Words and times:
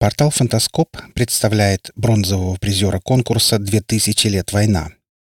Портал 0.00 0.30
«Фантаскоп» 0.30 0.96
представляет 1.12 1.90
бронзового 1.96 2.54
призера 2.56 3.00
конкурса 3.00 3.56
«2000 3.56 4.28
лет 4.28 4.52
война». 4.52 4.92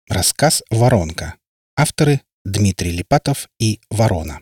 Рассказ 0.08 0.64
«Воронка». 0.68 1.36
Авторы 1.76 2.22
Дмитрий 2.44 2.90
Липатов 2.90 3.48
и 3.60 3.80
Ворона. 3.88 4.40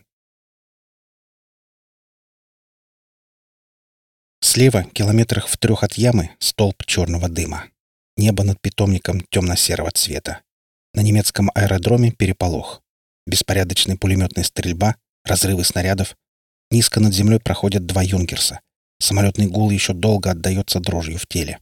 Слева, 4.41 4.85
километрах 4.85 5.47
в 5.47 5.55
трех 5.57 5.83
от 5.83 5.93
ямы, 5.93 6.31
столб 6.39 6.83
черного 6.87 7.29
дыма. 7.29 7.65
Небо 8.15 8.43
над 8.43 8.59
питомником 8.59 9.21
темно-серого 9.21 9.91
цвета. 9.91 10.41
На 10.95 11.01
немецком 11.01 11.51
аэродроме 11.53 12.11
переполох. 12.11 12.81
Беспорядочная 13.27 13.97
пулеметная 13.97 14.43
стрельба, 14.43 14.95
разрывы 15.23 15.63
снарядов. 15.63 16.17
Низко 16.71 16.99
над 16.99 17.13
землей 17.13 17.39
проходят 17.39 17.85
два 17.85 18.01
юнкерса. 18.01 18.61
Самолетный 18.99 19.47
гул 19.47 19.69
еще 19.69 19.93
долго 19.93 20.31
отдается 20.31 20.79
дрожью 20.79 21.17
в 21.17 21.27
теле. 21.27 21.59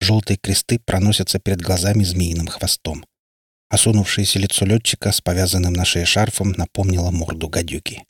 Желтые 0.00 0.36
кресты 0.36 0.78
проносятся 0.78 1.38
перед 1.38 1.60
глазами 1.60 2.04
змеиным 2.04 2.46
хвостом. 2.46 3.04
Осунувшееся 3.68 4.38
лицо 4.38 4.64
летчика 4.64 5.10
с 5.10 5.20
повязанным 5.20 5.72
на 5.72 5.84
шее 5.84 6.04
шарфом 6.04 6.52
напомнило 6.52 7.10
морду 7.10 7.48
гадюки. 7.48 8.04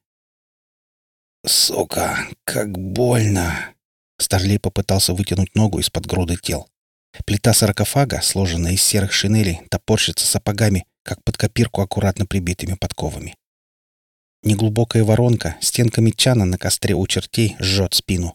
«Сука, 1.46 2.18
как 2.44 2.76
больно!» 2.76 3.74
Старлей 4.18 4.58
попытался 4.58 5.14
вытянуть 5.14 5.54
ногу 5.54 5.78
из-под 5.78 6.06
груды 6.06 6.36
тел. 6.36 6.68
Плита 7.24 7.54
саркофага, 7.54 8.20
сложенная 8.20 8.72
из 8.72 8.82
серых 8.82 9.12
шинелей, 9.12 9.60
топорщится 9.70 10.26
сапогами, 10.26 10.84
как 11.02 11.22
под 11.24 11.36
копирку 11.36 11.80
аккуратно 11.80 12.26
прибитыми 12.26 12.74
подковами. 12.74 13.36
Неглубокая 14.42 15.04
воронка 15.04 15.56
стенками 15.60 16.10
чана 16.10 16.44
на 16.44 16.58
костре 16.58 16.94
у 16.94 17.06
чертей 17.06 17.56
жжет 17.58 17.94
спину. 17.94 18.34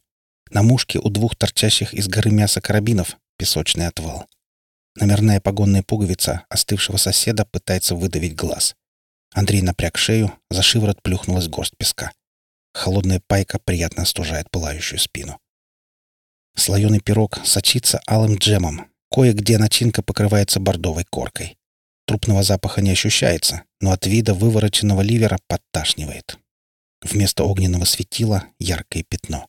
На 0.51 0.63
мушке 0.63 0.99
у 0.99 1.09
двух 1.09 1.37
торчащих 1.37 1.93
из 1.93 2.09
горы 2.09 2.29
мяса 2.29 2.59
карабинов 2.59 3.17
песочный 3.37 3.87
отвал. 3.87 4.27
Номерная 4.95 5.39
погонная 5.39 5.81
пуговица 5.81 6.45
остывшего 6.49 6.97
соседа 6.97 7.45
пытается 7.45 7.95
выдавить 7.95 8.35
глаз. 8.35 8.75
Андрей 9.33 9.61
напряг 9.61 9.97
шею, 9.97 10.37
за 10.49 10.61
шиворот 10.61 11.01
плюхнулась 11.01 11.47
горсть 11.47 11.77
песка. 11.77 12.11
Холодная 12.73 13.21
пайка 13.25 13.59
приятно 13.59 14.03
остужает 14.03 14.51
пылающую 14.51 14.99
спину. 14.99 15.39
Слоеный 16.57 16.99
пирог 16.99 17.39
сочится 17.45 18.01
алым 18.05 18.35
джемом. 18.35 18.91
Кое-где 19.09 19.57
начинка 19.57 20.03
покрывается 20.03 20.59
бордовой 20.59 21.05
коркой. 21.05 21.57
Трупного 22.05 22.43
запаха 22.43 22.81
не 22.81 22.91
ощущается, 22.91 23.63
но 23.79 23.91
от 23.91 24.05
вида 24.05 24.33
вывороченного 24.33 25.01
ливера 25.01 25.39
подташнивает. 25.47 26.37
Вместо 27.01 27.45
огненного 27.45 27.85
светила— 27.85 28.45
яркое 28.59 29.03
пятно. 29.03 29.47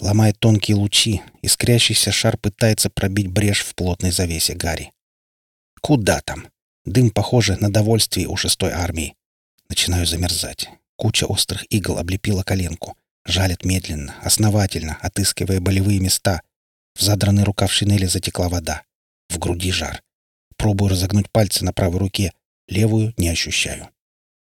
Ломая 0.00 0.32
тонкие 0.32 0.76
лучи, 0.76 1.22
искрящийся 1.42 2.10
шар 2.10 2.36
пытается 2.36 2.90
пробить 2.90 3.28
брешь 3.28 3.64
в 3.64 3.74
плотной 3.74 4.10
завесе 4.10 4.54
Гарри. 4.54 4.92
Куда 5.80 6.20
там? 6.20 6.48
Дым, 6.84 7.10
похоже, 7.10 7.56
на 7.60 7.72
довольствие 7.72 8.26
у 8.26 8.36
шестой 8.36 8.72
армии. 8.72 9.14
Начинаю 9.68 10.06
замерзать. 10.06 10.68
Куча 10.96 11.24
острых 11.24 11.64
игл 11.70 11.98
облепила 11.98 12.42
коленку. 12.42 12.96
Жалит 13.24 13.64
медленно, 13.64 14.14
основательно, 14.22 14.98
отыскивая 15.00 15.60
болевые 15.60 16.00
места. 16.00 16.42
В 16.94 17.02
задранный 17.02 17.44
рукав 17.44 17.72
шинели 17.72 18.06
затекла 18.06 18.48
вода. 18.48 18.82
В 19.28 19.38
груди 19.38 19.72
жар. 19.72 20.02
Пробую 20.56 20.90
разогнуть 20.90 21.30
пальцы 21.30 21.64
на 21.64 21.72
правой 21.72 21.98
руке. 21.98 22.32
Левую 22.68 23.14
не 23.16 23.28
ощущаю. 23.28 23.88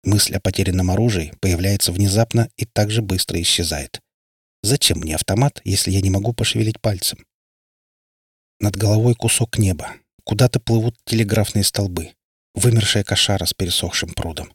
Мысль 0.04 0.36
о 0.36 0.40
потерянном 0.40 0.90
оружии 0.90 1.32
появляется 1.40 1.92
внезапно 1.92 2.48
и 2.56 2.64
также 2.64 3.02
быстро 3.02 3.40
исчезает. 3.40 4.00
Зачем 4.66 4.98
мне 4.98 5.14
автомат, 5.14 5.60
если 5.62 5.92
я 5.92 6.00
не 6.00 6.10
могу 6.10 6.32
пошевелить 6.32 6.80
пальцем? 6.80 7.24
Над 8.58 8.74
головой 8.74 9.14
кусок 9.14 9.58
неба. 9.58 9.94
Куда-то 10.24 10.58
плывут 10.58 10.96
телеграфные 11.04 11.62
столбы. 11.62 12.14
Вымершая 12.52 13.04
кошара 13.04 13.44
с 13.44 13.54
пересохшим 13.54 14.12
прудом. 14.12 14.52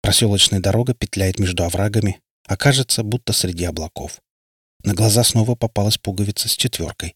Проселочная 0.00 0.58
дорога 0.58 0.94
петляет 0.94 1.38
между 1.38 1.62
оврагами, 1.62 2.20
а 2.48 2.56
кажется, 2.56 3.04
будто 3.04 3.32
среди 3.32 3.66
облаков. 3.66 4.20
На 4.82 4.94
глаза 4.94 5.22
снова 5.22 5.54
попалась 5.54 5.96
пуговица 5.96 6.48
с 6.48 6.56
четверкой. 6.56 7.14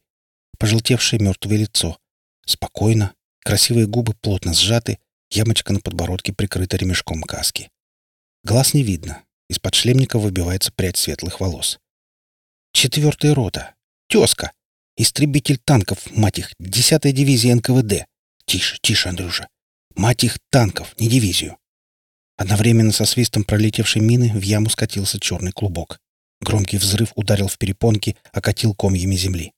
Пожелтевшее 0.60 1.18
мертвое 1.18 1.56
лицо. 1.56 1.98
Спокойно, 2.46 3.12
красивые 3.40 3.88
губы 3.88 4.14
плотно 4.14 4.54
сжаты, 4.54 5.00
ямочка 5.32 5.72
на 5.72 5.80
подбородке 5.80 6.32
прикрыта 6.32 6.76
ремешком 6.76 7.24
каски. 7.24 7.72
Глаз 8.44 8.72
не 8.72 8.84
видно, 8.84 9.24
из-под 9.48 9.74
шлемника 9.74 10.18
выбивается 10.18 10.72
прядь 10.72 10.96
светлых 10.96 11.40
волос. 11.40 11.78
Четвертая 12.72 13.34
рота. 13.34 13.74
Тезка. 14.08 14.52
Истребитель 14.96 15.58
танков, 15.58 16.10
мать 16.16 16.38
их, 16.38 16.52
десятая 16.58 17.12
дивизия 17.12 17.54
НКВД. 17.54 18.06
Тише, 18.46 18.78
тише, 18.80 19.08
Андрюша. 19.08 19.48
Мать 19.94 20.24
их 20.24 20.38
танков, 20.50 20.94
не 20.98 21.08
дивизию. 21.08 21.58
Одновременно 22.36 22.92
со 22.92 23.04
свистом 23.04 23.44
пролетевшей 23.44 24.02
мины 24.02 24.30
в 24.32 24.42
яму 24.42 24.68
скатился 24.68 25.18
черный 25.18 25.52
клубок. 25.52 25.98
Громкий 26.40 26.76
взрыв 26.76 27.12
ударил 27.14 27.48
в 27.48 27.58
перепонки, 27.58 28.16
окатил 28.32 28.74
комьями 28.74 29.16
земли. 29.16 29.52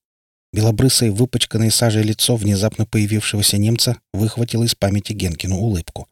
Белобрысое, 0.53 1.11
выпачканное 1.11 1.71
сажей 1.71 2.03
лицо 2.03 2.37
внезапно 2.37 2.87
появившегося 2.87 3.59
немца 3.59 4.01
выхватило 4.13 4.65
из 4.65 4.75
памяти 4.75 5.13
Генкину 5.13 5.57
улыбку. 5.57 6.09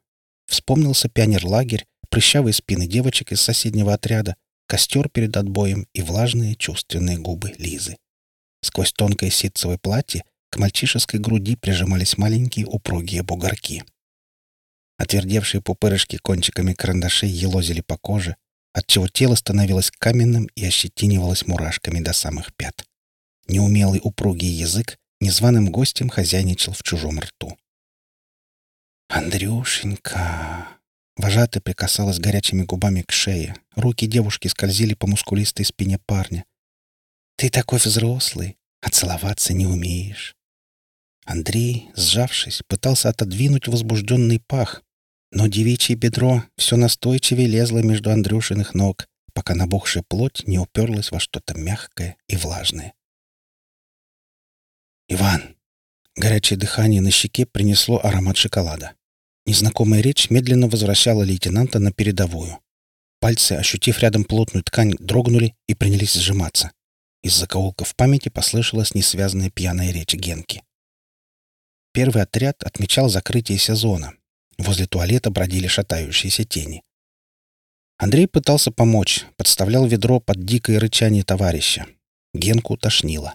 Вспомнился 0.47 1.08
пионер-лагерь, 1.08 1.87
прыщавые 2.09 2.53
спины 2.53 2.87
девочек 2.87 3.33
из 3.33 3.41
соседнего 3.41 3.94
отряда, 3.94 4.37
костер 4.67 5.09
перед 5.09 5.37
отбоем 5.37 5.87
и 5.93 6.03
влажные 6.03 6.55
чувственные 6.55 7.19
губы 7.19 7.55
Лизы. 7.59 7.97
Сквозь 8.62 8.93
тонкое 8.93 9.31
ситцевое 9.31 9.78
платье 9.78 10.25
к 10.50 10.59
мальчишеской 10.59 11.21
груди 11.21 11.56
прижимались 11.56 12.19
маленькие 12.19 12.67
упругие 12.67 13.22
бугорки. 13.22 13.84
Отвердевшие 14.99 15.61
пупырышки 15.61 16.17
кончиками 16.17 16.72
карандашей 16.72 17.28
елозили 17.28 17.83
по 17.83 17.99
коже, 17.99 18.37
отчего 18.73 19.09
тело 19.09 19.34
становилось 19.34 19.91
каменным 19.91 20.47
и 20.55 20.65
ощетинивалось 20.65 21.47
мурашками 21.47 22.00
до 22.00 22.12
самых 22.12 22.55
пят. 22.56 22.84
Неумелый 23.49 24.00
упругий 24.03 24.50
язык 24.50 24.99
незваным 25.21 25.71
гостем 25.71 26.09
хозяйничал 26.09 26.73
в 26.73 26.83
чужом 26.83 27.21
рту. 27.21 27.56
«Андрюшенька!» 29.09 30.69
Вожатая 31.16 31.62
прикасалась 31.62 32.19
горячими 32.19 32.62
губами 32.62 33.03
к 33.03 33.10
шее. 33.10 33.56
Руки 33.75 34.06
девушки 34.06 34.49
скользили 34.49 34.94
по 34.94 35.06
мускулистой 35.06 35.65
спине 35.65 35.99
парня. 35.99 36.44
«Ты 37.37 37.49
такой 37.49 37.78
взрослый, 37.78 38.56
а 38.82 38.91
целоваться 38.91 39.55
не 39.55 39.66
умеешь». 39.66 40.37
Андрей, 41.25 41.91
сжавшись, 41.97 42.62
пытался 42.69 43.09
отодвинуть 43.09 43.66
возбужденный 43.66 44.41
пах, 44.41 44.82
но 45.32 45.49
девичье 45.49 45.97
бедро 45.97 46.44
все 46.56 46.76
настойчивее 46.76 47.49
лезло 47.49 47.78
между 47.78 48.10
Андрюшиных 48.10 48.75
ног, 48.75 49.09
пока 49.32 49.55
набухшая 49.55 50.05
плоть 50.06 50.47
не 50.47 50.59
уперлась 50.59 51.10
во 51.10 51.19
что-то 51.19 51.55
мягкое 51.55 52.16
и 52.28 52.37
влажное. 52.37 52.94
«Иван!» 55.09 55.56
Горячее 56.15 56.59
дыхание 56.59 57.03
на 57.03 57.10
щеке 57.10 57.44
принесло 57.44 58.00
аромат 58.03 58.38
шоколада. 58.38 58.95
Незнакомая 59.46 60.00
речь 60.00 60.28
медленно 60.28 60.68
возвращала 60.68 61.22
лейтенанта 61.22 61.78
на 61.78 61.92
передовую. 61.92 62.58
Пальцы, 63.20 63.52
ощутив 63.52 64.00
рядом 64.00 64.24
плотную 64.24 64.64
ткань, 64.64 64.94
дрогнули 64.98 65.54
и 65.68 65.74
принялись 65.74 66.14
сжиматься. 66.14 66.72
Из 67.22 67.34
закоулка 67.34 67.84
в 67.84 67.94
памяти 67.94 68.28
послышалась 68.28 68.94
несвязанная 68.94 69.50
пьяная 69.50 69.92
речь 69.92 70.14
Генки. 70.14 70.62
Первый 71.92 72.22
отряд 72.24 72.62
отмечал 72.62 73.08
закрытие 73.08 73.58
сезона. 73.58 74.14
Возле 74.58 74.86
туалета 74.86 75.30
бродили 75.30 75.68
шатающиеся 75.68 76.44
тени. 76.44 76.82
Андрей 77.98 78.26
пытался 78.26 78.70
помочь, 78.70 79.24
подставлял 79.36 79.86
ведро 79.86 80.20
под 80.20 80.44
дикое 80.44 80.78
рычание 80.78 81.22
товарища. 81.22 81.87
Генку 82.34 82.76
тошнило. 82.76 83.34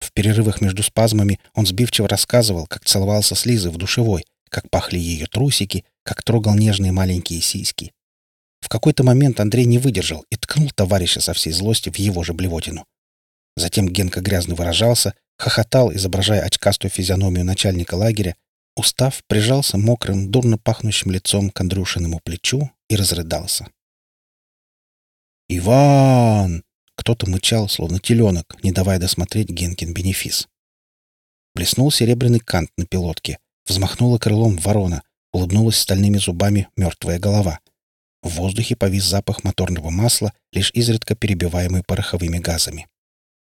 В 0.00 0.12
перерывах 0.12 0.60
между 0.60 0.82
спазмами 0.82 1.38
он 1.54 1.66
сбивчиво 1.66 2.08
рассказывал, 2.08 2.66
как 2.66 2.84
целовался 2.84 3.36
с 3.36 3.46
Лизой 3.46 3.70
в 3.70 3.76
душевой, 3.76 4.24
как 4.52 4.68
пахли 4.70 4.98
ее 4.98 5.26
трусики, 5.26 5.84
как 6.04 6.22
трогал 6.22 6.54
нежные 6.54 6.92
маленькие 6.92 7.40
сиськи. 7.40 7.92
В 8.60 8.68
какой-то 8.68 9.02
момент 9.02 9.40
Андрей 9.40 9.64
не 9.64 9.78
выдержал 9.78 10.24
и 10.30 10.36
ткнул 10.36 10.70
товарища 10.70 11.20
со 11.20 11.32
всей 11.32 11.52
злости 11.52 11.88
в 11.90 11.96
его 11.96 12.22
же 12.22 12.34
блевотину. 12.34 12.84
Затем 13.56 13.88
Генка 13.88 14.20
грязно 14.20 14.54
выражался, 14.54 15.14
хохотал, 15.38 15.92
изображая 15.92 16.42
очкастую 16.42 16.90
физиономию 16.90 17.44
начальника 17.44 17.94
лагеря, 17.94 18.36
устав, 18.76 19.22
прижался 19.26 19.78
мокрым, 19.78 20.30
дурно 20.30 20.58
пахнущим 20.58 21.10
лицом 21.10 21.50
к 21.50 21.60
Андрюшиному 21.60 22.20
плечу 22.22 22.70
и 22.88 22.96
разрыдался. 22.96 23.68
«Иван!»— 25.48 26.62
кто-то 26.96 27.28
мычал, 27.28 27.68
словно 27.68 27.98
теленок, 27.98 28.56
не 28.62 28.70
давая 28.70 28.98
досмотреть 28.98 29.48
Генкин 29.48 29.92
бенефис. 29.92 30.46
Блеснул 31.54 31.90
серебряный 31.90 32.40
кант 32.40 32.70
на 32.76 32.86
пилотке, 32.86 33.38
Взмахнула 33.66 34.18
крылом 34.18 34.56
ворона, 34.56 35.02
улыбнулась 35.32 35.78
стальными 35.78 36.18
зубами 36.18 36.68
мертвая 36.76 37.18
голова. 37.18 37.60
В 38.22 38.30
воздухе 38.30 38.76
повис 38.76 39.04
запах 39.04 39.44
моторного 39.44 39.90
масла, 39.90 40.32
лишь 40.52 40.70
изредка 40.72 41.14
перебиваемый 41.14 41.82
пороховыми 41.82 42.38
газами. 42.38 42.88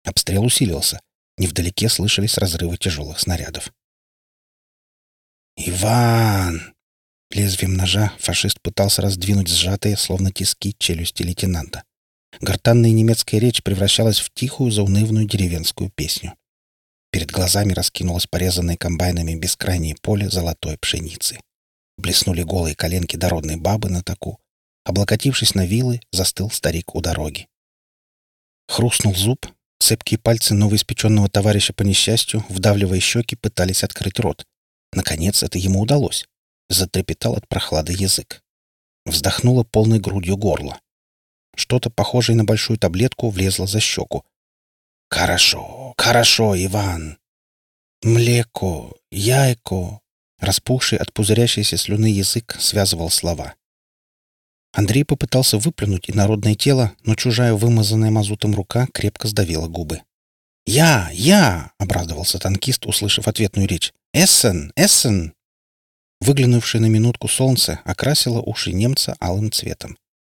Обстрел 0.03 0.43
усилился. 0.45 0.99
Невдалеке 1.37 1.89
слышались 1.89 2.37
разрывы 2.37 2.77
тяжелых 2.77 3.19
снарядов. 3.19 3.71
«Иван!» 5.55 6.73
Лезвием 7.31 7.73
ножа 7.73 8.13
фашист 8.19 8.61
пытался 8.61 9.01
раздвинуть 9.01 9.47
сжатые, 9.47 9.97
словно 9.97 10.31
тиски, 10.31 10.75
челюсти 10.77 11.23
лейтенанта. 11.23 11.83
Гортанная 12.41 12.91
немецкая 12.91 13.39
речь 13.39 13.63
превращалась 13.63 14.19
в 14.19 14.31
тихую, 14.33 14.71
заунывную 14.71 15.27
деревенскую 15.27 15.89
песню. 15.89 16.35
Перед 17.13 17.29
глазами 17.29 17.73
раскинулось 17.73 18.25
порезанное 18.25 18.75
комбайнами 18.75 19.35
бескрайнее 19.35 19.95
поле 20.01 20.31
золотой 20.31 20.79
пшеницы. 20.79 21.39
Блеснули 21.95 22.41
голые 22.41 22.75
коленки 22.75 23.17
дородной 23.17 23.55
бабы 23.57 23.89
на 23.89 24.01
таку. 24.01 24.39
Облокотившись 24.83 25.53
на 25.53 25.63
вилы, 25.63 26.01
застыл 26.11 26.49
старик 26.49 26.95
у 26.95 27.01
дороги. 27.01 27.47
Хрустнул 28.67 29.13
зуб, 29.13 29.45
цепкие 29.79 30.17
пальцы 30.17 30.55
новоиспеченного 30.55 31.29
товарища 31.29 31.71
по 31.71 31.83
несчастью, 31.83 32.43
вдавливая 32.49 32.99
щеки, 32.99 33.35
пытались 33.35 33.83
открыть 33.83 34.19
рот. 34.19 34.43
Наконец 34.91 35.43
это 35.43 35.59
ему 35.59 35.81
удалось. 35.81 36.25
Затрепетал 36.67 37.35
от 37.35 37.47
прохлады 37.47 37.93
язык. 37.93 38.41
Вздохнула 39.05 39.63
полной 39.63 39.99
грудью 39.99 40.35
горло. 40.35 40.79
Что-то 41.55 41.91
похожее 41.91 42.35
на 42.35 42.43
большую 42.43 42.79
таблетку 42.79 43.29
влезло 43.29 43.67
за 43.67 43.79
щеку. 43.79 44.25
«Хорошо, 45.13 45.93
хорошо, 45.95 46.55
Иван!» 46.57 47.19
«Млеко, 48.01 48.97
яйко!» 49.11 49.99
Распухший 50.39 50.97
от 50.97 51.13
пузырящейся 51.13 51.77
слюны 51.77 52.07
язык 52.07 52.57
связывал 52.59 53.11
слова. 53.11 53.53
Андрей 54.71 55.05
попытался 55.05 55.59
выплюнуть 55.59 56.09
инородное 56.09 56.55
тело, 56.55 56.93
но 57.03 57.13
чужая 57.13 57.53
вымазанная 57.53 58.09
мазутом 58.09 58.55
рука 58.55 58.87
крепко 58.91 59.27
сдавила 59.27 59.67
губы. 59.67 60.01
«Я! 60.65 61.11
Я!»— 61.13 61.73
обрадовался 61.77 62.39
танкист, 62.39 62.87
услышав 62.87 63.27
ответную 63.27 63.67
речь. 63.67 63.93
«Эссен! 64.13 64.73
Эссен!» 64.75 65.33
Выглянувшее 66.21 66.81
на 66.81 66.87
минутку 66.87 67.27
солнце 67.27 67.81
окрасило 67.85 68.41
уши 68.41 68.73
немца 68.73 69.15
алым 69.19 69.51
цветом. 69.51 69.95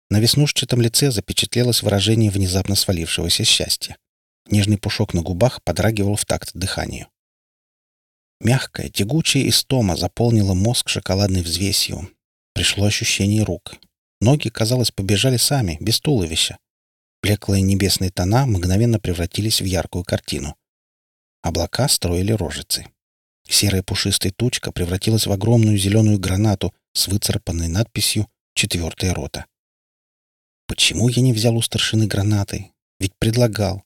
На 0.09 0.19
веснушчатом 0.19 0.81
лице 0.81 1.11
запечатлелось 1.11 1.81
выражение 1.81 2.29
внезапно 2.29 2.75
свалившегося 2.75 3.45
счастья. 3.45 3.95
Нежный 4.47 4.77
пушок 4.77 5.13
на 5.13 5.21
губах 5.21 5.63
подрагивал 5.63 6.15
в 6.15 6.25
такт 6.25 6.51
дыханию. 6.53 7.07
Мягкая, 8.39 8.89
тягучая 8.89 9.47
истома 9.47 9.95
заполнила 9.95 10.53
мозг 10.53 10.89
шоколадной 10.89 11.41
взвесью. 11.41 12.09
Пришло 12.53 12.85
ощущение 12.85 13.43
рук. 13.43 13.75
Ноги, 14.21 14.49
казалось, 14.49 14.91
побежали 14.91 15.37
сами, 15.37 15.77
без 15.79 15.99
туловища. 15.99 16.57
Блеклые 17.21 17.61
небесные 17.61 18.11
тона 18.11 18.45
мгновенно 18.45 18.99
превратились 18.99 19.61
в 19.61 19.65
яркую 19.65 20.03
картину. 20.03 20.55
Облака 21.41 21.87
строили 21.87 22.31
рожицы. 22.31 22.87
Серая 23.47 23.83
пушистая 23.83 24.31
тучка 24.31 24.71
превратилась 24.71 25.27
в 25.27 25.31
огромную 25.31 25.77
зеленую 25.77 26.19
гранату 26.19 26.73
с 26.93 27.07
выцарапанной 27.07 27.67
надписью 27.67 28.27
«Четвертая 28.53 29.13
рота». 29.13 29.45
Почему 30.67 31.09
я 31.09 31.21
не 31.21 31.33
взял 31.33 31.55
у 31.55 31.61
старшины 31.61 32.07
гранаты? 32.07 32.71
Ведь 32.99 33.15
предлагал. 33.19 33.83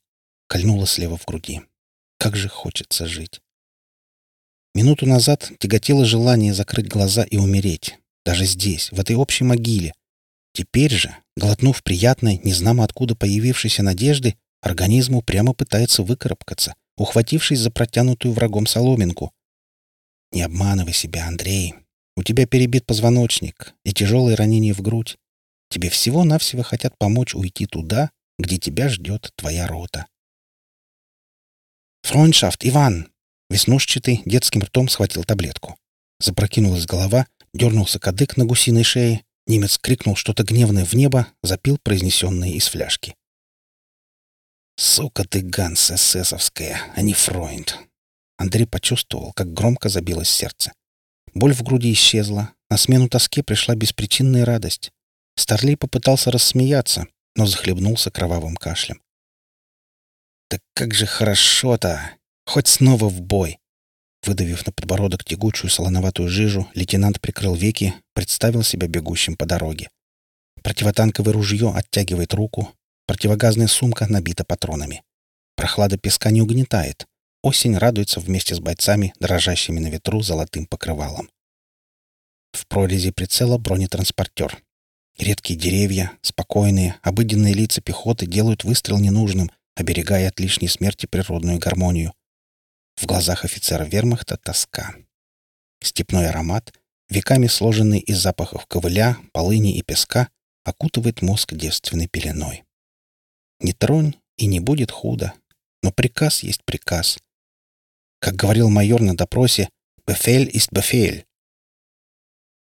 Кольнуло 0.50 0.88
слева 0.88 1.16
в 1.16 1.26
груди. 1.26 1.62
Как 2.18 2.36
же 2.36 2.50
хочется 2.50 3.06
жить. 3.08 3.40
Минуту 4.74 5.06
назад 5.06 5.52
тяготело 5.60 6.06
желание 6.06 6.56
закрыть 6.56 6.88
глаза 6.88 7.24
и 7.24 7.38
умереть. 7.38 7.98
Даже 8.26 8.46
здесь, 8.46 8.92
в 8.92 9.00
этой 9.00 9.16
общей 9.16 9.44
могиле. 9.44 9.94
Теперь 10.54 10.92
же, 10.92 11.16
глотнув 11.38 11.84
приятной, 11.84 12.42
незнамо 12.44 12.84
откуда 12.84 13.16
появившейся 13.16 13.84
надежды, 13.84 14.38
организму 14.62 15.22
прямо 15.22 15.54
пытается 15.54 16.02
выкарабкаться, 16.02 16.74
ухватившись 16.98 17.60
за 17.60 17.70
протянутую 17.70 18.34
врагом 18.34 18.66
соломинку. 18.66 19.32
Не 20.32 20.42
обманывай 20.42 20.94
себя, 20.94 21.28
Андрей. 21.28 21.76
У 22.16 22.24
тебя 22.24 22.48
перебит 22.48 22.88
позвоночник 22.88 23.76
и 23.86 23.94
тяжелое 23.94 24.36
ранение 24.36 24.74
в 24.74 24.82
грудь. 24.82 25.18
Тебе 25.70 25.90
всего-навсего 25.90 26.64
хотят 26.64 26.98
помочь 26.98 27.36
уйти 27.36 27.68
туда, 27.68 28.10
где 28.40 28.58
тебя 28.58 28.90
ждет 28.90 29.32
твоя 29.36 29.68
рота. 29.68 30.08
«Фройндшафт, 32.10 32.66
Иван!» 32.66 33.12
Веснушчатый 33.52 34.24
детским 34.26 34.64
ртом 34.64 34.90
схватил 34.90 35.24
таблетку. 35.24 35.78
Запрокинулась 36.20 36.88
голова, 36.88 37.28
дернулся 37.54 38.00
кадык 38.00 38.36
на 38.36 38.46
гусиной 38.46 38.84
шее, 38.84 39.24
немец 39.46 39.78
крикнул 39.78 40.16
что-то 40.16 40.42
гневное 40.42 40.86
в 40.86 40.94
небо, 40.96 41.28
запил 41.44 41.78
произнесенное 41.78 42.50
из 42.50 42.68
фляжки. 42.68 43.16
«Сука 44.76 45.24
ты, 45.24 45.42
Ганс 45.42 45.92
эсэсовская, 45.92 46.82
а 46.96 47.02
не 47.04 47.14
Фройнд!» 47.14 47.78
Андрей 48.40 48.66
почувствовал, 48.66 49.32
как 49.34 49.54
громко 49.54 49.88
забилось 49.88 50.32
сердце. 50.32 50.74
Боль 51.36 51.54
в 51.54 51.62
груди 51.62 51.94
исчезла, 51.94 52.54
на 52.72 52.78
смену 52.78 53.08
тоске 53.08 53.44
пришла 53.44 53.76
беспричинная 53.76 54.46
радость. 54.46 54.90
Старлей 55.36 55.78
попытался 55.78 56.32
рассмеяться, 56.32 57.06
но 57.36 57.46
захлебнулся 57.46 58.10
кровавым 58.10 58.56
кашлем. 58.56 59.00
«Так 60.50 60.62
как 60.74 60.94
же 60.94 61.06
хорошо-то! 61.06 62.18
Хоть 62.46 62.68
снова 62.68 63.08
в 63.08 63.22
бой!» 63.22 63.60
Выдавив 64.24 64.66
на 64.66 64.72
подбородок 64.74 65.24
тягучую 65.24 65.70
солоноватую 65.70 66.28
жижу, 66.28 66.68
лейтенант 66.74 67.22
прикрыл 67.22 67.56
веки, 67.56 67.94
представил 68.14 68.64
себя 68.64 68.88
бегущим 68.88 69.38
по 69.38 69.46
дороге. 69.46 69.90
Противотанковое 70.64 71.34
ружье 71.34 71.72
оттягивает 71.74 72.34
руку, 72.34 72.74
противогазная 73.06 73.68
сумка 73.68 74.08
набита 74.08 74.44
патронами. 74.44 75.04
Прохлада 75.56 75.98
песка 75.98 76.32
не 76.32 76.42
угнетает. 76.42 77.06
Осень 77.42 77.78
радуется 77.78 78.20
вместе 78.20 78.56
с 78.56 78.60
бойцами, 78.60 79.14
дрожащими 79.20 79.80
на 79.80 79.88
ветру 79.88 80.22
золотым 80.22 80.66
покрывалом. 80.66 81.30
В 82.52 82.68
прорези 82.68 83.12
прицела 83.12 83.58
бронетранспортер. 83.58 84.62
Редкие 85.18 85.58
деревья, 85.60 86.12
спокойные, 86.22 86.96
обыденные 87.02 87.54
лица 87.54 87.82
пехоты 87.82 88.26
делают 88.26 88.64
выстрел 88.64 89.00
ненужным, 89.00 89.52
оберегая 89.76 90.30
от 90.30 90.40
лишней 90.40 90.68
смерти 90.68 91.06
природную 91.06 91.60
гармонию. 91.60 92.14
В 92.96 93.06
глазах 93.06 93.46
офицера 93.46 93.86
вермахта 93.86 94.38
тоска. 94.38 94.96
Степной 95.82 96.28
аромат, 96.28 96.74
веками 97.10 97.48
сложенный 97.48 98.00
из 98.00 98.18
запахов 98.18 98.66
ковыля, 98.66 99.18
полыни 99.32 99.78
и 99.78 99.82
песка, 99.82 100.30
окутывает 100.64 101.22
мозг 101.22 101.54
девственной 101.54 102.08
пеленой. 102.08 102.64
Не 103.60 103.74
тронь, 103.74 104.16
и 104.40 104.48
не 104.48 104.60
будет 104.60 104.90
худо. 104.90 105.34
Но 105.84 105.92
приказ 105.92 106.44
есть 106.44 106.64
приказ. 106.64 107.20
Как 108.20 108.36
говорил 108.36 108.70
майор 108.70 109.02
на 109.02 109.16
допросе, 109.16 109.70
«Бефель 110.08 110.50
ist 110.50 110.70
Бефель». 110.72 111.26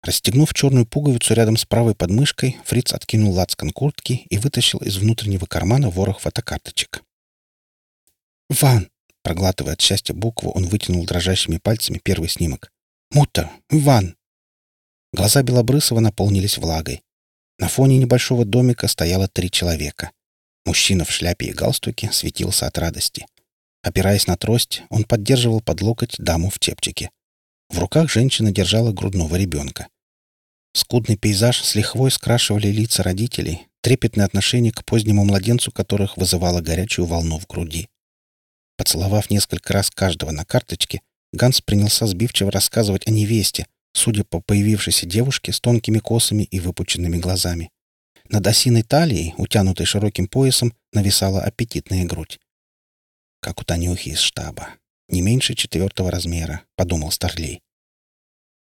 Расстегнув 0.03 0.53
черную 0.53 0.85
пуговицу 0.85 1.33
рядом 1.33 1.55
с 1.55 1.63
правой 1.63 1.95
подмышкой, 1.95 2.57
Фриц 2.65 2.91
откинул 2.93 3.33
лацкан 3.33 3.71
куртки 3.71 4.25
и 4.29 4.37
вытащил 4.37 4.79
из 4.79 4.97
внутреннего 4.97 5.45
кармана 5.45 5.89
ворох 5.89 6.19
фотокарточек. 6.19 7.03
«Ван!»— 8.49 8.89
проглатывая 9.23 9.73
от 9.73 9.81
счастья 9.81 10.13
букву, 10.13 10.51
он 10.51 10.67
вытянул 10.67 11.05
дрожащими 11.05 11.57
пальцами 11.57 12.01
первый 12.03 12.27
снимок. 12.27 12.69
«Муттер! 13.11 13.49
Ван!» 13.69 14.17
Глаза 15.13 15.41
Белобрысова 15.41 16.01
наполнились 16.01 16.57
влагой. 16.57 17.01
На 17.57 17.69
фоне 17.69 17.97
небольшого 17.97 18.43
домика 18.43 18.89
стояло 18.89 19.29
три 19.29 19.49
человека. 19.49 20.11
Мужчина 20.65 21.05
в 21.05 21.11
шляпе 21.11 21.45
и 21.47 21.53
галстуке 21.53 22.11
светился 22.11 22.67
от 22.67 22.77
радости. 22.77 23.25
Опираясь 23.83 24.27
на 24.27 24.35
трость, 24.35 24.83
он 24.89 25.05
поддерживал 25.05 25.61
под 25.61 25.81
локоть 25.81 26.15
даму 26.17 26.49
в 26.49 26.59
чепчике. 26.59 27.09
В 27.69 27.79
руках 27.79 28.09
женщина 28.09 28.51
держала 28.51 28.91
грудного 28.91 29.35
ребенка. 29.35 29.87
Скудный 30.73 31.17
пейзаж 31.17 31.61
с 31.61 31.75
лихвой 31.75 32.09
скрашивали 32.09 32.67
лица 32.67 33.03
родителей, 33.03 33.67
трепетное 33.81 34.25
отношение 34.25 34.71
к 34.71 34.83
позднему 34.83 35.23
младенцу 35.23 35.71
которых 35.71 36.17
вызывало 36.17 36.61
горячую 36.61 37.05
волну 37.05 37.39
в 37.39 37.45
груди. 37.47 37.89
Поцеловав 38.75 39.29
несколько 39.29 39.73
раз 39.73 39.91
каждого 39.91 40.31
на 40.31 40.45
карточке, 40.45 41.01
Ганс 41.31 41.61
принялся 41.61 42.07
сбивчиво 42.07 42.51
рассказывать 42.51 43.07
о 43.07 43.11
невесте, 43.11 43.67
судя 43.93 44.23
по 44.23 44.41
появившейся 44.41 45.05
девушке 45.05 45.51
с 45.51 45.59
тонкими 45.59 45.99
косами 45.99 46.43
и 46.43 46.59
выпученными 46.59 47.17
глазами. 47.17 47.69
Над 48.29 48.47
осиной 48.47 48.83
талией, 48.83 49.33
утянутой 49.37 49.85
широким 49.85 50.27
поясом, 50.27 50.73
нависала 50.91 51.41
аппетитная 51.41 52.05
грудь. 52.05 52.39
Как 53.41 53.61
у 53.61 53.63
Танюхи 53.63 54.09
из 54.09 54.19
штаба. 54.19 54.69
Не 55.09 55.21
меньше 55.21 55.53
четвертого 55.53 56.09
размера, 56.09 56.61
подумал 56.75 57.11
Старлей. 57.11 57.61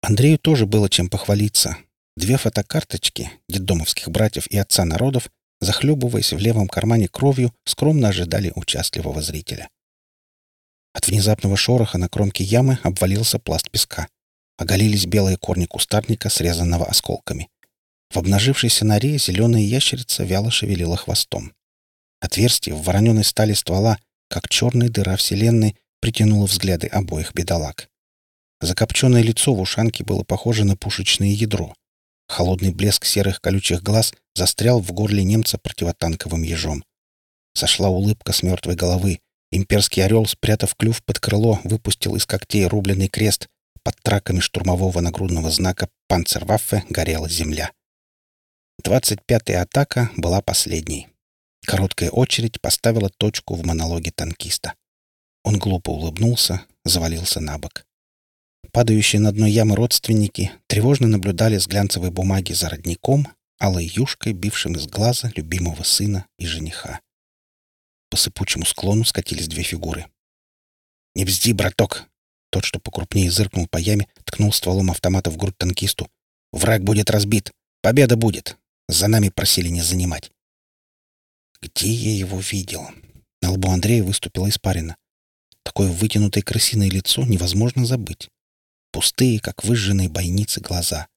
Андрею 0.01 0.39
тоже 0.39 0.67
было 0.67 0.89
чем 0.89 1.09
похвалиться. 1.09 1.77
Две 2.17 2.37
фотокарточки 2.37 3.31
детдомовских 3.49 4.11
братьев 4.11 4.47
и 4.49 4.59
отца 4.59 4.85
народов, 4.85 5.31
захлебываясь 5.61 6.33
в 6.33 6.39
левом 6.39 6.69
кармане 6.69 7.09
кровью, 7.09 7.55
скромно 7.65 8.09
ожидали 8.09 8.53
участливого 8.55 9.23
зрителя. 9.23 9.69
От 10.93 11.07
внезапного 11.07 11.57
шороха 11.57 11.97
на 11.99 12.09
кромке 12.09 12.45
ямы 12.45 12.79
обвалился 12.83 13.39
пласт 13.39 13.71
песка. 13.71 14.09
Оголились 14.59 15.07
белые 15.07 15.39
корни 15.39 15.65
кустарника, 15.65 16.29
срезанного 16.29 16.87
осколками. 16.87 17.49
В 18.11 18.19
обнажившейся 18.19 18.85
норе 18.85 19.17
зеленая 19.17 19.63
ящерица 19.63 20.25
вяло 20.25 20.51
шевелила 20.51 20.99
хвостом. 20.99 21.55
Отверстие 22.21 22.75
в 22.75 22.83
вороненой 22.83 23.25
стали 23.25 23.55
ствола 23.55 23.99
как 24.29 24.49
черная 24.49 24.89
дыра 24.89 25.17
вселенной 25.17 25.77
притянула 26.01 26.47
взгляды 26.47 26.87
обоих 26.87 27.35
бедолаг. 27.35 27.89
Закопченное 28.61 29.23
лицо 29.23 29.55
в 29.55 29.61
ушанке 29.61 30.05
было 30.05 30.25
похоже 30.25 30.65
на 30.65 30.77
пушечное 30.77 31.29
ядро. 31.29 31.75
Холодный 32.33 32.73
блеск 32.73 33.05
серых 33.05 33.43
колючих 33.43 33.83
глаз 33.83 34.15
застрял 34.35 34.81
в 34.81 34.91
горле 34.93 35.23
немца 35.23 35.59
противотанковым 35.59 36.41
ежом. 36.41 36.83
Сошла 37.53 37.91
улыбка 37.91 38.33
с 38.33 38.43
мертвой 38.43 38.75
головы. 38.75 39.21
Имперский 39.51 40.03
орел, 40.03 40.25
спрятав 40.25 40.75
клюв 40.75 41.05
под 41.05 41.21
крыло, 41.21 41.61
выпустил 41.63 42.17
из 42.17 42.25
когтей 42.25 42.65
рубленый 42.65 43.09
крест. 43.09 43.49
Под 43.83 43.97
траками 44.03 44.41
штурмового 44.41 45.01
нагрудного 45.03 45.51
знака 45.51 45.91
«Панцерваффе» 46.09 46.85
горела 46.89 47.29
земля. 47.29 47.71
Двадцать 48.83 49.23
пятая 49.27 49.61
атака 49.61 50.11
была 50.17 50.41
последней. 50.41 51.09
Короткая 51.67 52.09
очередь 52.09 52.63
поставила 52.63 53.11
точку 53.11 53.57
в 53.57 53.67
монологе 53.67 54.11
танкиста. 54.11 54.73
Он 55.45 55.59
глупо 55.59 55.91
улыбнулся, 55.91 56.63
завалился 56.87 57.41
на 57.41 57.59
бок. 57.59 57.85
Падающие 58.73 59.21
на 59.21 59.33
дно 59.33 59.47
ямы 59.47 59.77
родственники 59.77 60.51
тревожно 60.67 61.07
наблюдали 61.07 61.59
с 61.59 61.67
глянцевой 61.67 62.11
бумаги 62.11 62.55
за 62.55 62.71
родником, 62.71 63.29
алой 63.59 63.85
юшкой, 63.85 64.33
бившим 64.33 64.77
из 64.77 64.87
глаза 64.87 65.31
любимого 65.37 65.83
сына 65.83 66.27
и 66.39 66.47
жениха. 66.47 67.01
По 68.09 68.17
сыпучему 68.17 68.65
склону 68.65 69.05
скатились 69.05 69.49
две 69.49 69.63
фигуры. 69.63 70.07
«Не 71.15 71.27
бзди, 71.27 71.53
браток!» 71.53 72.09
Тот, 72.51 72.65
что 72.65 72.81
покрупнее 72.81 73.31
зыркнул 73.31 73.69
по 73.69 73.77
яме, 73.77 74.09
ткнул 74.25 74.53
стволом 74.53 74.91
автомата 74.91 75.31
в 75.31 75.37
грудь 75.37 75.57
танкисту. 75.59 76.11
«Враг 76.51 76.83
будет 76.83 77.11
разбит! 77.11 77.53
Победа 77.83 78.17
будет! 78.17 78.57
За 78.89 79.07
нами 79.07 79.29
просили 79.29 79.69
не 79.69 79.83
занимать!» 79.83 80.33
Где 81.61 81.91
я 81.91 82.17
его 82.17 82.41
видел? 82.41 82.89
На 83.43 83.53
лбу 83.53 83.71
Андрея 83.71 84.03
выступила 84.03 84.49
испарина. 84.49 84.97
Такое 85.63 85.89
вытянутое 85.89 86.43
крысиное 86.43 86.89
лицо 86.89 87.25
невозможно 87.25 87.87
забыть. 87.87 88.31
Пустые, 88.93 89.41
как 89.41 89.65
выжженные 89.65 90.09
бойницы, 90.09 90.61
глаза. 90.61 91.09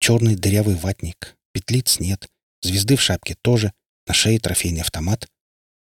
Черный 0.00 0.34
дырявый 0.34 0.74
ватник. 0.74 1.36
Петлиц 1.52 2.00
нет. 2.00 2.28
Звезды 2.60 2.96
в 2.96 3.00
шапке 3.00 3.36
тоже. 3.40 3.72
На 4.06 4.14
шее 4.14 4.40
трофейный 4.40 4.80
автомат. 4.80 5.28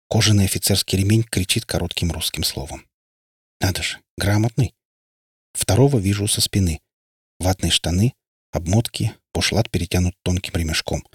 Кожаный 0.10 0.46
офицерский 0.46 0.98
ремень 0.98 1.24
кричит 1.24 1.66
коротким 1.66 2.12
русским 2.12 2.44
словом. 2.44 2.88
Надо 3.62 3.84
же, 3.84 4.00
грамотный. 4.18 4.74
Второго 5.54 6.00
вижу 6.00 6.28
со 6.28 6.42
спины. 6.42 6.82
Ватные 7.40 7.72
штаны, 7.72 8.14
обмотки, 8.52 9.14
пошлат 9.32 9.70
перетянут 9.70 10.16
тонким 10.24 10.56
ремешком. 10.56 11.06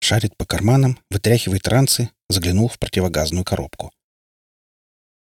Шарит 0.00 0.36
по 0.36 0.46
карманам, 0.46 0.98
вытряхивает 1.10 1.66
ранцы, 1.66 2.10
заглянул 2.28 2.68
в 2.68 2.78
противогазную 2.78 3.44
коробку. 3.44 3.92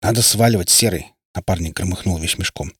«Надо 0.02 0.22
сваливать, 0.22 0.70
Серый!»— 0.70 1.14
напарник 1.34 1.74
громыхнул 1.74 2.18
вещмешком. 2.18 2.72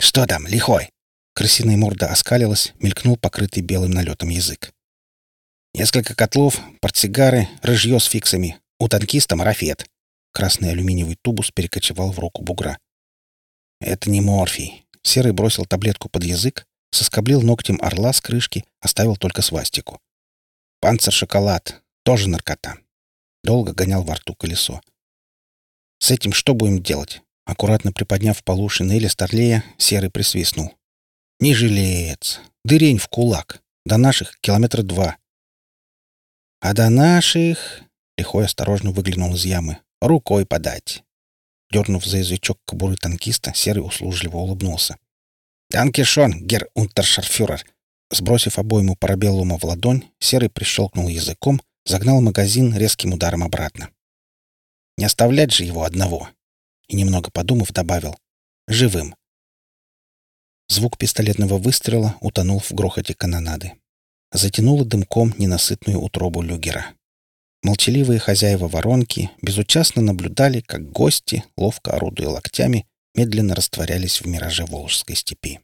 «Что 0.00 0.26
там, 0.26 0.46
лихой?» 0.46 0.90
Крысиная 1.36 1.76
морда 1.76 2.06
оскалилась, 2.06 2.72
мелькнул 2.80 3.18
покрытый 3.18 3.62
белым 3.62 3.90
налетом 3.90 4.30
язык. 4.30 4.72
«Несколько 5.74 6.14
котлов, 6.14 6.58
портсигары, 6.80 7.46
рыжье 7.60 8.00
с 8.00 8.04
фиксами. 8.04 8.58
У 8.78 8.88
танкиста 8.88 9.36
марафет». 9.36 9.84
Красный 10.32 10.70
алюминиевый 10.70 11.18
тубус 11.20 11.50
перекочевал 11.50 12.10
в 12.10 12.18
руку 12.18 12.42
бугра. 12.42 12.78
«Это 13.82 14.08
не 14.08 14.22
морфий». 14.22 14.86
Серый 15.02 15.32
бросил 15.32 15.66
таблетку 15.66 16.08
под 16.08 16.24
язык, 16.24 16.64
соскоблил 16.90 17.42
ногтем 17.42 17.78
орла 17.82 18.14
с 18.14 18.22
крышки, 18.22 18.64
оставил 18.80 19.16
только 19.16 19.42
свастику. 19.42 20.00
«Панцер-шоколад. 20.80 21.82
Тоже 22.02 22.30
наркота». 22.30 22.78
Долго 23.44 23.74
гонял 23.74 24.02
во 24.02 24.14
рту 24.14 24.34
колесо. 24.34 24.80
«С 25.98 26.10
этим 26.10 26.32
что 26.32 26.54
будем 26.54 26.82
делать?» 26.82 27.20
Аккуратно 27.44 27.92
приподняв 27.92 28.42
полу 28.42 28.70
шинели 28.70 29.06
Старлея, 29.06 29.64
Серый 29.76 30.10
присвистнул. 30.10 30.72
Не 31.38 31.54
жилец. 31.54 32.40
Дырень 32.64 32.98
в 32.98 33.08
кулак. 33.08 33.62
До 33.84 33.98
наших 33.98 34.38
километра 34.40 34.82
два. 34.82 35.18
А 36.60 36.72
до 36.72 36.88
наших... 36.88 37.82
Лихой 38.16 38.46
осторожно 38.46 38.90
выглянул 38.90 39.34
из 39.34 39.44
ямы. 39.44 39.78
Рукой 40.00 40.46
подать. 40.46 41.04
Дернув 41.70 42.06
за 42.06 42.18
язычок 42.18 42.58
кобуры 42.64 42.96
танкиста, 42.96 43.52
Серый 43.54 43.84
услужливо 43.84 44.38
улыбнулся. 44.38 44.96
«Данкишон, 45.68 46.46
гер 46.46 46.68
унтершарфюрер!» 46.74 47.66
Сбросив 48.10 48.58
обойму 48.58 48.96
парабеллума 48.96 49.58
в 49.58 49.64
ладонь, 49.64 50.04
Серый 50.20 50.48
прищелкнул 50.48 51.08
языком, 51.08 51.60
загнал 51.84 52.22
магазин 52.22 52.74
резким 52.74 53.12
ударом 53.12 53.42
обратно. 53.42 53.90
«Не 54.96 55.04
оставлять 55.04 55.52
же 55.52 55.64
его 55.64 55.82
одного!» 55.82 56.30
И, 56.88 56.96
немного 56.96 57.30
подумав, 57.30 57.72
добавил. 57.72 58.16
«Живым!» 58.68 59.14
Звук 60.68 60.98
пистолетного 60.98 61.58
выстрела 61.58 62.16
утонул 62.20 62.60
в 62.60 62.72
грохоте 62.72 63.14
канонады. 63.14 63.74
Затянуло 64.32 64.84
дымком 64.84 65.34
ненасытную 65.38 66.00
утробу 66.00 66.42
люгера. 66.42 66.94
Молчаливые 67.62 68.18
хозяева 68.18 68.68
воронки 68.68 69.30
безучастно 69.42 70.02
наблюдали, 70.02 70.60
как 70.60 70.90
гости, 70.90 71.44
ловко 71.56 71.92
орудуя 71.92 72.28
локтями, 72.28 72.86
медленно 73.14 73.54
растворялись 73.54 74.20
в 74.20 74.26
мираже 74.26 74.64
Волжской 74.66 75.16
степи. 75.16 75.60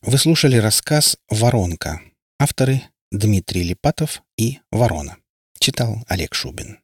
Вы 0.00 0.18
слушали 0.18 0.56
рассказ 0.56 1.16
«Воронка». 1.28 2.00
Авторы 2.40 2.82
Дмитрий 3.12 3.62
Липатов 3.62 4.24
и 4.36 4.58
Ворона. 4.72 5.16
Читал 5.60 6.02
Олег 6.08 6.34
Шубин. 6.34 6.81